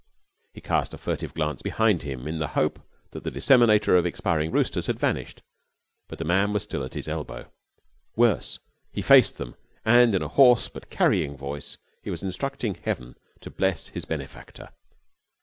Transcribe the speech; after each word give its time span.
He 0.55 0.61
cast 0.61 0.95
a 0.95 0.97
furtive 0.97 1.35
glance 1.35 1.61
behind 1.61 2.01
him 2.01 2.27
in 2.27 2.39
the 2.39 2.47
hope 2.57 2.79
that 3.11 3.23
the 3.23 3.29
disseminator 3.29 3.95
of 3.95 4.05
expiring 4.07 4.49
roosters 4.51 4.87
had 4.87 4.99
vanished, 4.99 5.43
but 6.07 6.17
the 6.17 6.25
man 6.25 6.53
was 6.53 6.63
still 6.63 6.83
at 6.83 6.95
his 6.95 7.07
elbow. 7.07 7.51
Worse, 8.15 8.57
he 8.91 9.03
faced 9.03 9.37
them, 9.37 9.55
and 9.85 10.15
in 10.15 10.23
a 10.23 10.27
hoarse 10.27 10.69
but 10.69 10.89
carrying 10.89 11.37
voice 11.37 11.77
he 12.01 12.09
was 12.09 12.23
instructing 12.23 12.73
Heaven 12.81 13.15
to 13.41 13.51
bless 13.51 13.89
his 13.89 14.05
benefactor. 14.05 14.69